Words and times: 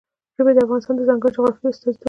ژبې 0.35 0.51
د 0.55 0.59
افغانستان 0.65 0.95
د 0.97 1.01
ځانګړي 1.09 1.31
جغرافیه 1.35 1.67
استازیتوب 1.71 1.97
کوي. 1.97 1.99